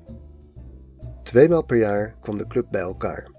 Tweemaal 1.22 1.64
per 1.64 1.76
jaar 1.76 2.16
kwam 2.20 2.38
de 2.38 2.46
club 2.46 2.66
bij 2.70 2.80
elkaar. 2.80 3.30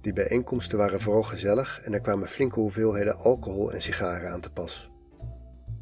Die 0.00 0.12
bijeenkomsten 0.12 0.78
waren 0.78 1.00
vooral 1.00 1.22
gezellig 1.22 1.80
en 1.82 1.92
er 1.92 2.00
kwamen 2.00 2.28
flinke 2.28 2.60
hoeveelheden 2.60 3.16
alcohol 3.16 3.72
en 3.72 3.82
sigaren 3.82 4.30
aan 4.30 4.40
te 4.40 4.50
pas. 4.50 4.90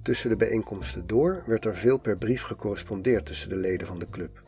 Tussen 0.02 0.30
de 0.30 0.36
bijeenkomsten 0.36 1.06
door 1.06 1.42
werd 1.46 1.64
er 1.64 1.76
veel 1.76 1.98
per 1.98 2.18
brief 2.18 2.42
gecorrespondeerd 2.42 3.26
tussen 3.26 3.48
de 3.48 3.56
leden 3.56 3.86
van 3.86 3.98
de 3.98 4.08
club. 4.08 4.42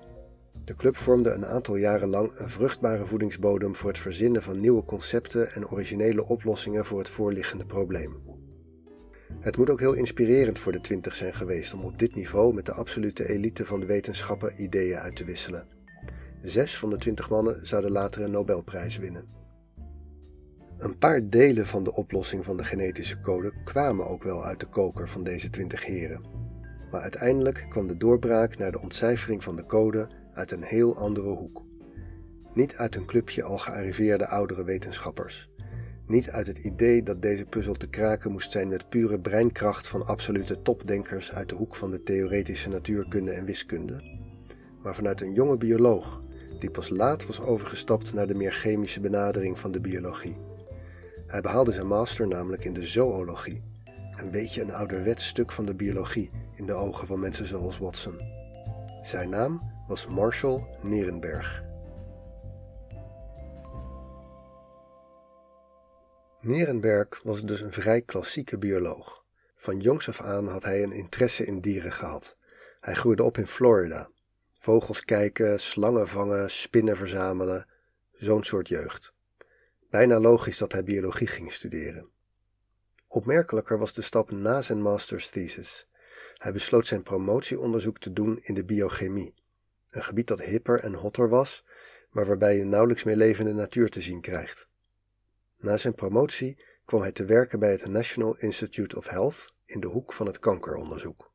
De 0.65 0.75
club 0.75 0.97
vormde 0.97 1.31
een 1.31 1.47
aantal 1.47 1.77
jaren 1.77 2.09
lang 2.09 2.31
een 2.35 2.49
vruchtbare 2.49 3.07
voedingsbodem 3.07 3.75
voor 3.75 3.89
het 3.89 3.99
verzinnen 3.99 4.43
van 4.43 4.61
nieuwe 4.61 4.85
concepten 4.85 5.53
en 5.53 5.69
originele 5.69 6.25
oplossingen 6.25 6.85
voor 6.85 6.99
het 6.99 7.09
voorliggende 7.09 7.67
probleem. 7.67 8.24
Het 9.41 9.57
moet 9.57 9.71
ook 9.71 9.81
heel 9.81 9.95
inspirerend 9.95 10.59
voor 10.59 10.73
de 10.73 10.81
twintig 10.81 11.15
zijn 11.15 11.35
geweest 11.35 11.75
om 11.75 11.85
op 11.85 11.99
dit 11.99 12.15
niveau 12.15 12.55
met 12.55 12.67
de 12.67 12.73
absolute 12.73 13.29
elite 13.29 13.65
van 13.65 13.81
de 13.81 13.87
wetenschappen 13.87 14.63
ideeën 14.63 14.99
uit 14.99 15.17
te 15.17 15.25
wisselen. 15.25 15.67
Zes 16.41 16.79
van 16.79 16.91
de 16.91 16.99
twintig 16.99 17.31
mannen 17.31 17.67
zouden 17.67 17.91
later 17.91 18.23
een 18.23 18.31
Nobelprijs 18.31 18.99
winnen. 18.99 19.25
Een 20.79 20.99
paar 20.99 21.29
delen 21.29 21.67
van 21.67 21.85
de 21.85 21.95
oplossing 21.95 22.45
van 22.45 22.57
de 22.57 22.65
genetische 22.65 23.21
code 23.21 23.53
kwamen 23.65 24.09
ook 24.09 24.23
wel 24.23 24.45
uit 24.45 24.61
de 24.61 24.67
koker 24.67 25.09
van 25.09 25.25
deze 25.25 25.51
twintig 25.51 25.85
heren. 25.85 26.25
Maar 26.91 27.01
uiteindelijk 27.01 27.67
kwam 27.69 27.89
de 27.89 27.97
doorbraak 27.97 28.59
naar 28.59 28.73
de 28.73 28.81
ontcijfering 28.81 29.43
van 29.43 29.57
de 29.57 29.67
code 29.67 30.09
uit 30.33 30.51
een 30.51 30.63
heel 30.63 30.97
andere 30.97 31.29
hoek. 31.29 31.63
Niet 32.55 32.77
uit 32.77 32.95
een 32.95 33.07
clubje 33.07 33.43
al 33.43 33.59
gearriveerde 33.59 34.27
oudere 34.27 34.65
wetenschappers. 34.65 35.51
Niet 36.07 36.31
uit 36.31 36.47
het 36.47 36.59
idee 36.59 37.03
dat 37.03 37.23
deze 37.23 37.45
puzzel 37.45 37.75
te 37.75 37.89
kraken 37.89 38.33
moest 38.33 38.51
zijn 38.53 38.69
met 38.69 38.89
pure 38.89 39.21
breinkracht 39.21 39.89
van 39.89 40.07
absolute 40.07 40.63
topdenkers 40.63 41.33
uit 41.33 41.49
de 41.49 41.55
hoek 41.55 41.75
van 41.75 41.91
de 41.91 42.03
theoretische 42.03 42.69
natuurkunde 42.69 43.33
en 43.33 43.45
wiskunde, 43.45 44.03
maar 44.83 44.95
vanuit 44.95 45.21
een 45.21 45.33
jonge 45.33 45.57
bioloog 45.57 46.21
die 46.59 46.71
pas 46.71 46.89
laat 46.89 47.27
was 47.27 47.41
overgestapt 47.41 48.13
naar 48.13 48.27
de 48.27 48.35
meer 48.35 48.53
chemische 48.53 49.01
benadering 49.01 49.59
van 49.59 49.73
de 49.73 49.81
biologie. 49.81 50.37
Hij 51.27 51.41
behaalde 51.41 51.73
zijn 51.73 51.87
master 51.87 52.29
namelijk 52.29 52.65
in 52.65 52.73
de 52.73 52.83
zoologie, 52.83 53.63
een 54.15 54.31
beetje 54.31 54.63
een 54.63 54.75
ouderwets 54.75 55.27
stuk 55.27 55.53
van 55.53 55.67
de 55.67 55.75
biologie 55.75 56.31
in 56.55 56.67
de 56.67 56.73
ogen 56.73 57.07
van 57.07 57.21
mensen 57.21 57.47
zoals 57.47 57.79
Watson. 57.79 58.21
Zijn 59.03 59.29
naam 59.29 59.61
was 59.87 60.07
Marshall 60.07 60.67
Nierenberg. 60.83 61.65
Nierenberg 66.45 67.21
was 67.23 67.43
dus 67.43 67.61
een 67.61 67.73
vrij 67.73 68.03
klassieke 68.03 68.59
bioloog. 68.59 69.25
Van 69.57 69.79
jongs 69.79 70.09
af 70.09 70.21
aan 70.21 70.49
had 70.49 70.63
hij 70.63 70.83
een 70.83 70.93
interesse 70.93 71.45
in 71.45 71.61
dieren 71.61 71.93
gehad. 71.93 72.37
Hij 72.81 72.95
groeide 72.95 73.23
op 73.23 73.39
in 73.39 73.47
Florida. 73.47 74.11
Vogels 74.59 75.05
kijken, 75.05 75.61
slangen 75.61 76.09
vangen, 76.09 76.51
spinnen 76.51 76.97
verzamelen, 76.97 77.69
zo'n 78.13 78.43
soort 78.43 78.69
jeugd. 78.69 79.15
Bijna 79.91 80.21
logisch 80.21 80.59
dat 80.59 80.73
hij 80.73 80.85
biologie 80.85 81.27
ging 81.27 81.53
studeren. 81.53 82.09
Opmerkelijker 83.09 83.79
was 83.79 83.93
de 83.93 84.03
stap 84.03 84.31
na 84.31 84.63
zijn 84.63 84.83
master's 84.83 85.29
thesis. 85.29 85.89
Hij 86.35 86.53
besloot 86.53 86.87
zijn 86.87 87.03
promotieonderzoek 87.03 87.99
te 87.99 88.13
doen 88.13 88.39
in 88.43 88.55
de 88.55 88.65
biochemie, 88.65 89.35
een 89.91 90.05
gebied 90.05 90.27
dat 90.27 90.43
hipper 90.43 90.81
en 90.81 90.95
hotter 90.95 91.29
was, 91.29 91.65
maar 92.11 92.27
waarbij 92.27 92.57
je 92.57 92.65
nauwelijks 92.65 93.05
meer 93.05 93.17
levende 93.17 93.53
natuur 93.53 93.89
te 93.89 94.01
zien 94.01 94.21
krijgt. 94.21 94.69
Na 95.65 95.77
zijn 95.77 95.95
promotie 95.95 96.65
kwam 96.85 97.01
hij 97.01 97.13
te 97.13 97.25
werken 97.25 97.59
bij 97.59 97.71
het 97.71 97.87
National 97.87 98.37
Institute 98.39 98.97
of 98.97 99.09
Health 99.09 99.55
in 99.65 99.81
de 99.81 99.87
hoek 99.87 100.13
van 100.13 100.27
het 100.27 100.39
kankeronderzoek. 100.39 101.33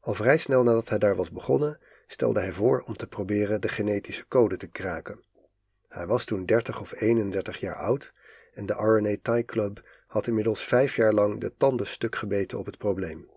Al 0.00 0.14
vrij 0.14 0.38
snel 0.38 0.62
nadat 0.62 0.88
hij 0.88 0.98
daar 0.98 1.16
was 1.16 1.30
begonnen, 1.30 1.80
stelde 2.06 2.40
hij 2.40 2.52
voor 2.52 2.80
om 2.80 2.96
te 2.96 3.06
proberen 3.06 3.60
de 3.60 3.68
genetische 3.68 4.28
code 4.28 4.56
te 4.56 4.66
kraken. 4.66 5.24
Hij 5.88 6.06
was 6.06 6.24
toen 6.24 6.46
30 6.46 6.80
of 6.80 7.00
31 7.00 7.56
jaar 7.56 7.76
oud 7.76 8.12
en 8.52 8.66
de 8.66 8.72
RNA 8.72 9.16
Tie 9.22 9.44
Club 9.44 9.88
had 10.06 10.26
inmiddels 10.26 10.64
vijf 10.64 10.96
jaar 10.96 11.12
lang 11.12 11.40
de 11.40 11.56
tanden 11.56 11.86
stuk 11.86 12.16
gebeten 12.16 12.58
op 12.58 12.66
het 12.66 12.78
probleem. 12.78 13.30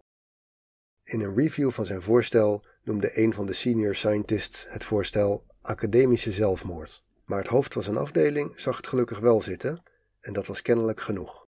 In 1.04 1.22
een 1.22 1.36
review 1.36 1.72
van 1.72 1.86
zijn 1.86 2.01
voorstel 2.01 2.66
noemde 2.84 3.18
een 3.20 3.34
van 3.34 3.46
de 3.46 3.54
senior 3.54 3.96
scientists 3.96 4.66
het 4.68 4.84
voorstel 4.84 5.46
academische 5.62 6.32
zelfmoord. 6.32 7.06
Maar 7.28 7.40
het 7.40 7.48
hoofd 7.48 7.74
van 7.74 7.84
zijn 7.84 7.98
afdeling 7.98 8.60
zag 8.60 8.78
het 8.78 8.88
gelukkig 8.88 9.20
wel 9.20 9.42
zitten 9.42 9.84
en 10.20 10.34
dat 10.34 10.48
was 10.48 10.62
kennelijk 10.62 11.02
genoeg. 11.02 11.48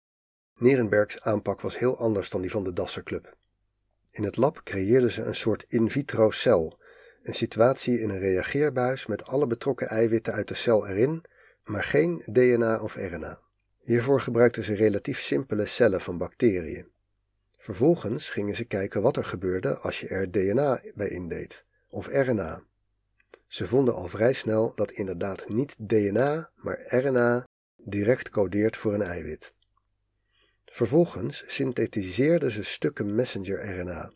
Nierenbergs 0.56 1.20
aanpak 1.20 1.60
was 1.60 1.78
heel 1.78 1.98
anders 1.98 2.30
dan 2.30 2.40
die 2.40 2.50
van 2.50 2.64
de 2.64 2.72
Dasserclub. 2.72 3.36
In 4.10 4.24
het 4.24 4.36
lab 4.36 4.60
creëerden 4.64 5.10
ze 5.10 5.22
een 5.22 5.34
soort 5.34 5.64
in 5.68 5.90
vitro 5.90 6.30
cel, 6.30 6.78
een 7.22 7.34
situatie 7.34 8.00
in 8.00 8.10
een 8.10 8.18
reageerbuis 8.18 9.06
met 9.06 9.26
alle 9.26 9.46
betrokken 9.46 9.88
eiwitten 9.88 10.32
uit 10.32 10.48
de 10.48 10.54
cel 10.54 10.86
erin, 10.86 11.24
maar 11.64 11.84
geen 11.84 12.22
DNA 12.26 12.80
of 12.80 12.94
RNA. 12.94 13.40
Hiervoor 13.78 14.20
gebruikten 14.20 14.64
ze 14.64 14.74
relatief 14.74 15.18
simpele 15.18 15.66
cellen 15.66 16.00
van 16.00 16.18
bacteriën. 16.18 16.90
Vervolgens 17.56 18.30
gingen 18.30 18.56
ze 18.56 18.64
kijken 18.64 19.02
wat 19.02 19.16
er 19.16 19.24
gebeurde 19.24 19.76
als 19.76 20.00
je 20.00 20.08
er 20.08 20.30
DNA 20.30 20.80
bij 20.94 21.08
indeed, 21.08 21.64
of 21.88 22.06
RNA. 22.06 22.62
Ze 23.48 23.66
vonden 23.66 23.94
al 23.94 24.06
vrij 24.06 24.32
snel 24.32 24.72
dat 24.74 24.90
inderdaad 24.90 25.48
niet 25.48 25.74
DNA, 25.78 26.50
maar 26.54 26.80
RNA 26.86 27.46
direct 27.76 28.28
codeert 28.28 28.76
voor 28.76 28.94
een 28.94 29.02
eiwit. 29.02 29.54
Vervolgens 30.64 31.44
synthetiseerden 31.46 32.50
ze 32.50 32.64
stukken 32.64 33.14
messenger-RNA, 33.14 34.12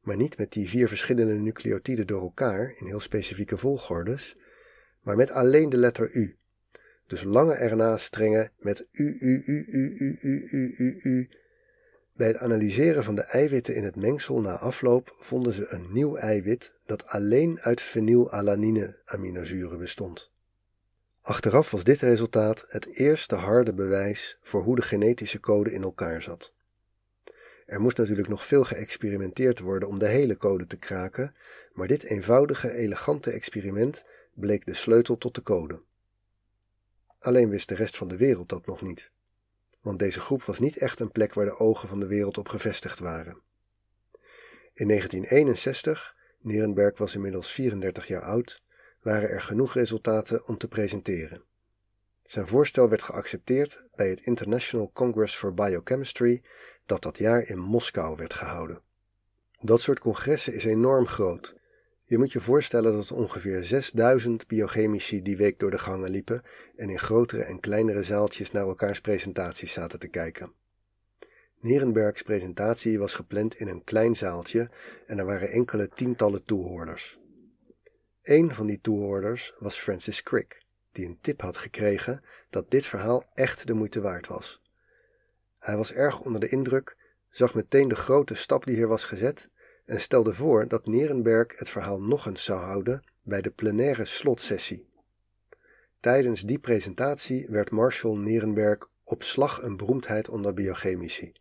maar 0.00 0.16
niet 0.16 0.38
met 0.38 0.52
die 0.52 0.68
vier 0.68 0.88
verschillende 0.88 1.34
nucleotiden 1.34 2.06
door 2.06 2.20
elkaar 2.20 2.74
in 2.76 2.86
heel 2.86 3.00
specifieke 3.00 3.56
volgordes, 3.56 4.36
maar 5.02 5.16
met 5.16 5.30
alleen 5.30 5.68
de 5.68 5.76
letter 5.76 6.10
U. 6.12 6.36
Dus 7.06 7.22
lange 7.22 7.54
RNA-strengen 7.54 8.50
met 8.58 8.86
U, 8.92 9.16
U, 9.20 9.42
U, 9.46 9.64
U, 9.66 9.96
U, 9.98 10.18
U, 10.20 10.48
U, 10.50 10.74
U, 10.78 11.00
U. 11.02 11.28
Bij 12.18 12.26
het 12.26 12.38
analyseren 12.38 13.04
van 13.04 13.14
de 13.14 13.22
eiwitten 13.22 13.74
in 13.74 13.84
het 13.84 13.96
mengsel 13.96 14.40
na 14.40 14.58
afloop 14.58 15.14
vonden 15.16 15.52
ze 15.52 15.66
een 15.68 15.92
nieuw 15.92 16.16
eiwit 16.16 16.72
dat 16.86 17.06
alleen 17.06 17.60
uit 17.60 17.80
fenylalanine-aminozuren 17.80 19.78
bestond. 19.78 20.30
Achteraf 21.20 21.70
was 21.70 21.84
dit 21.84 22.00
resultaat 22.00 22.64
het 22.68 22.86
eerste 22.86 23.34
harde 23.34 23.74
bewijs 23.74 24.38
voor 24.40 24.62
hoe 24.62 24.76
de 24.76 24.82
genetische 24.82 25.40
code 25.40 25.72
in 25.72 25.82
elkaar 25.82 26.22
zat. 26.22 26.54
Er 27.66 27.80
moest 27.80 27.96
natuurlijk 27.96 28.28
nog 28.28 28.46
veel 28.46 28.64
geëxperimenteerd 28.64 29.58
worden 29.58 29.88
om 29.88 29.98
de 29.98 30.08
hele 30.08 30.36
code 30.36 30.66
te 30.66 30.76
kraken, 30.76 31.34
maar 31.72 31.86
dit 31.86 32.02
eenvoudige, 32.02 32.72
elegante 32.72 33.30
experiment 33.30 34.04
bleek 34.34 34.66
de 34.66 34.74
sleutel 34.74 35.18
tot 35.18 35.34
de 35.34 35.42
code. 35.42 35.82
Alleen 37.18 37.48
wist 37.48 37.68
de 37.68 37.74
rest 37.74 37.96
van 37.96 38.08
de 38.08 38.16
wereld 38.16 38.48
dat 38.48 38.66
nog 38.66 38.82
niet, 38.82 39.10
want 39.88 40.00
deze 40.00 40.20
groep 40.20 40.42
was 40.42 40.58
niet 40.58 40.76
echt 40.76 41.00
een 41.00 41.12
plek 41.12 41.34
waar 41.34 41.44
de 41.44 41.58
ogen 41.58 41.88
van 41.88 42.00
de 42.00 42.06
wereld 42.06 42.38
op 42.38 42.48
gevestigd 42.48 42.98
waren. 42.98 43.40
In 44.72 44.88
1961, 44.88 46.16
Nierenberg 46.40 46.98
was 46.98 47.14
inmiddels 47.14 47.52
34 47.52 48.06
jaar 48.06 48.22
oud, 48.22 48.62
waren 49.02 49.28
er 49.28 49.42
genoeg 49.42 49.74
resultaten 49.74 50.46
om 50.46 50.58
te 50.58 50.68
presenteren. 50.68 51.44
Zijn 52.22 52.46
voorstel 52.46 52.88
werd 52.88 53.02
geaccepteerd 53.02 53.84
bij 53.94 54.08
het 54.08 54.20
International 54.20 54.90
Congress 54.92 55.36
for 55.36 55.54
Biochemistry, 55.54 56.42
dat 56.86 57.02
dat 57.02 57.18
jaar 57.18 57.42
in 57.42 57.58
Moskou 57.58 58.16
werd 58.16 58.34
gehouden. 58.34 58.82
Dat 59.60 59.80
soort 59.80 59.98
congressen 59.98 60.54
is 60.54 60.64
enorm 60.64 61.06
groot. 61.06 61.54
Je 62.08 62.18
moet 62.18 62.32
je 62.32 62.40
voorstellen 62.40 62.92
dat 62.92 63.12
ongeveer 63.12 63.64
6000 63.64 64.46
biochemici 64.46 65.22
die 65.22 65.36
week 65.36 65.58
door 65.58 65.70
de 65.70 65.78
gangen 65.78 66.10
liepen 66.10 66.42
en 66.76 66.90
in 66.90 66.98
grotere 66.98 67.42
en 67.42 67.60
kleinere 67.60 68.02
zaaltjes 68.02 68.50
naar 68.50 68.66
elkaars 68.66 69.00
presentaties 69.00 69.72
zaten 69.72 69.98
te 69.98 70.08
kijken. 70.08 70.52
Nierenbergs 71.60 72.22
presentatie 72.22 72.98
was 72.98 73.14
gepland 73.14 73.54
in 73.54 73.68
een 73.68 73.84
klein 73.84 74.16
zaaltje 74.16 74.70
en 75.06 75.18
er 75.18 75.24
waren 75.24 75.50
enkele 75.50 75.88
tientallen 75.88 76.44
toehoorders. 76.44 77.18
Een 78.22 78.54
van 78.54 78.66
die 78.66 78.80
toehoorders 78.80 79.54
was 79.58 79.78
Francis 79.78 80.22
Crick, 80.22 80.62
die 80.92 81.06
een 81.06 81.18
tip 81.20 81.40
had 81.40 81.56
gekregen 81.56 82.24
dat 82.50 82.70
dit 82.70 82.86
verhaal 82.86 83.24
echt 83.34 83.66
de 83.66 83.74
moeite 83.74 84.00
waard 84.00 84.26
was. 84.26 84.62
Hij 85.58 85.76
was 85.76 85.92
erg 85.92 86.20
onder 86.20 86.40
de 86.40 86.48
indruk, 86.48 86.96
zag 87.28 87.54
meteen 87.54 87.88
de 87.88 87.96
grote 87.96 88.34
stap 88.34 88.64
die 88.64 88.76
hier 88.76 88.88
was 88.88 89.04
gezet 89.04 89.48
en 89.88 90.00
stelde 90.00 90.34
voor 90.34 90.68
dat 90.68 90.86
Nierenberg 90.86 91.58
het 91.58 91.68
verhaal 91.68 92.00
nog 92.00 92.26
eens 92.26 92.44
zou 92.44 92.60
houden 92.60 93.02
bij 93.22 93.40
de 93.40 93.50
plenaire 93.50 94.04
slotsessie. 94.04 94.86
Tijdens 96.00 96.42
die 96.42 96.58
presentatie 96.58 97.46
werd 97.50 97.70
Marshall 97.70 98.16
Nierenberg 98.16 98.88
op 99.04 99.22
slag 99.22 99.62
een 99.62 99.76
beroemdheid 99.76 100.28
onder 100.28 100.54
biochemici. 100.54 101.32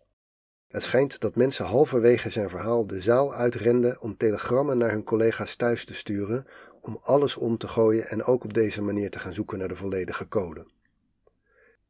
Het 0.67 0.83
schijnt 0.83 1.19
dat 1.19 1.35
mensen 1.35 1.65
halverwege 1.65 2.29
zijn 2.29 2.49
verhaal 2.49 2.87
de 2.87 3.01
zaal 3.01 3.33
uitrenden 3.33 4.01
om 4.01 4.17
telegrammen 4.17 4.77
naar 4.77 4.91
hun 4.91 5.03
collega's 5.03 5.55
thuis 5.55 5.85
te 5.85 5.93
sturen 5.93 6.45
om 6.81 6.99
alles 7.01 7.37
om 7.37 7.57
te 7.57 7.67
gooien 7.67 8.07
en 8.07 8.23
ook 8.23 8.43
op 8.43 8.53
deze 8.53 8.81
manier 8.81 9.09
te 9.09 9.19
gaan 9.19 9.33
zoeken 9.33 9.57
naar 9.57 9.67
de 9.67 9.75
volledige 9.75 10.27
code. 10.27 10.67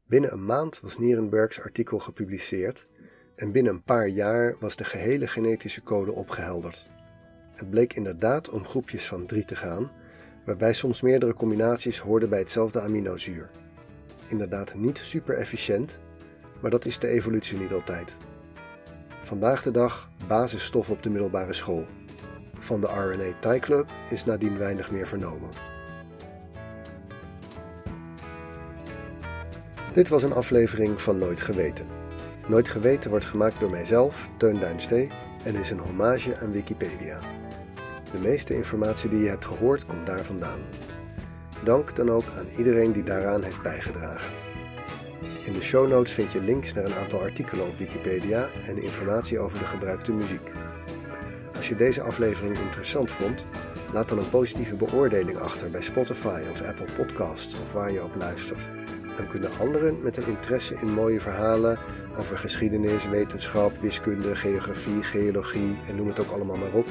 Binnen 0.06 0.32
een 0.32 0.44
maand 0.44 0.80
was 0.80 0.98
Nierenbergs 0.98 1.60
artikel 1.60 1.98
gepubliceerd 1.98 2.88
en 3.38 3.52
binnen 3.52 3.72
een 3.72 3.82
paar 3.82 4.08
jaar 4.08 4.56
was 4.60 4.76
de 4.76 4.84
gehele 4.84 5.26
genetische 5.26 5.82
code 5.82 6.12
opgehelderd. 6.12 6.90
Het 7.54 7.70
bleek 7.70 7.92
inderdaad 7.92 8.48
om 8.48 8.64
groepjes 8.64 9.06
van 9.06 9.26
drie 9.26 9.44
te 9.44 9.56
gaan, 9.56 9.90
waarbij 10.44 10.72
soms 10.72 11.00
meerdere 11.00 11.34
combinaties 11.34 11.98
hoorden 11.98 12.28
bij 12.28 12.38
hetzelfde 12.38 12.80
aminozuur. 12.80 13.50
inderdaad 14.26 14.74
niet 14.74 14.98
super 14.98 15.36
efficiënt, 15.36 15.98
maar 16.60 16.70
dat 16.70 16.84
is 16.84 16.98
de 16.98 17.08
evolutie 17.08 17.58
niet 17.58 17.72
altijd. 17.72 18.16
Vandaag 19.22 19.62
de 19.62 19.70
dag 19.70 20.10
basisstof 20.26 20.90
op 20.90 21.02
de 21.02 21.10
middelbare 21.10 21.52
school. 21.52 21.86
Van 22.54 22.80
de 22.80 22.86
RNA 22.86 23.38
Thai 23.40 23.58
Club 23.58 23.86
is 24.10 24.24
nadien 24.24 24.58
weinig 24.58 24.90
meer 24.90 25.06
vernomen. 25.06 25.48
Dit 29.92 30.08
was 30.08 30.22
een 30.22 30.32
aflevering 30.32 31.00
van 31.00 31.18
Nooit 31.18 31.40
Geweten. 31.40 31.97
Nooit 32.48 32.68
Geweten 32.68 33.10
wordt 33.10 33.24
gemaakt 33.24 33.60
door 33.60 33.70
mijzelf, 33.70 34.28
Teun 34.36 34.60
Duinstee, 34.60 35.10
en 35.44 35.54
is 35.54 35.70
een 35.70 35.78
hommage 35.78 36.36
aan 36.36 36.52
Wikipedia. 36.52 37.18
De 38.12 38.20
meeste 38.20 38.54
informatie 38.54 39.10
die 39.10 39.22
je 39.22 39.28
hebt 39.28 39.44
gehoord 39.44 39.86
komt 39.86 40.06
daar 40.06 40.24
vandaan. 40.24 40.60
Dank 41.64 41.96
dan 41.96 42.10
ook 42.10 42.24
aan 42.36 42.48
iedereen 42.56 42.92
die 42.92 43.02
daaraan 43.02 43.42
heeft 43.42 43.62
bijgedragen. 43.62 44.32
In 45.42 45.52
de 45.52 45.62
show 45.62 45.88
notes 45.88 46.12
vind 46.12 46.32
je 46.32 46.40
links 46.40 46.72
naar 46.72 46.84
een 46.84 46.94
aantal 46.94 47.20
artikelen 47.20 47.66
op 47.66 47.76
Wikipedia 47.76 48.48
en 48.66 48.82
informatie 48.82 49.38
over 49.38 49.58
de 49.58 49.66
gebruikte 49.66 50.12
muziek. 50.12 50.52
Als 51.56 51.68
je 51.68 51.74
deze 51.74 52.02
aflevering 52.02 52.58
interessant 52.58 53.10
vond, 53.10 53.46
laat 53.92 54.08
dan 54.08 54.18
een 54.18 54.30
positieve 54.30 54.76
beoordeling 54.76 55.38
achter 55.38 55.70
bij 55.70 55.82
Spotify 55.82 56.42
of 56.50 56.62
Apple 56.62 56.92
Podcasts 56.96 57.60
of 57.60 57.72
waar 57.72 57.92
je 57.92 58.00
ook 58.00 58.14
luistert. 58.14 58.68
Dan 59.16 59.28
kunnen 59.28 59.50
anderen 59.60 60.02
met 60.02 60.16
een 60.16 60.26
interesse 60.26 60.74
in 60.74 60.92
mooie 60.92 61.20
verhalen 61.20 61.78
over 62.18 62.38
geschiedenis, 62.38 63.08
wetenschap, 63.08 63.76
wiskunde, 63.76 64.36
geografie, 64.36 65.02
geologie 65.02 65.76
en 65.86 65.96
noem 65.96 66.08
het 66.08 66.20
ook 66.20 66.30
allemaal 66.30 66.56
maar 66.56 66.72
op, 66.72 66.88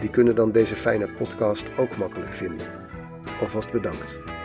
die 0.00 0.10
kunnen 0.10 0.34
dan 0.34 0.52
deze 0.52 0.74
fijne 0.74 1.08
podcast 1.08 1.78
ook 1.78 1.96
makkelijk 1.96 2.32
vinden. 2.32 2.66
Alvast 3.40 3.72
bedankt. 3.72 4.35